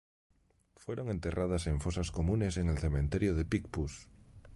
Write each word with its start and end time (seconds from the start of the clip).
Fueron 0.77 1.11
enterradas 1.11 1.67
en 1.67 1.79
fosas 1.79 2.09
comunes 2.09 2.57
en 2.57 2.69
el 2.69 2.79
cementerio 2.79 3.35
de 3.35 3.45
Picpus. 3.45 4.09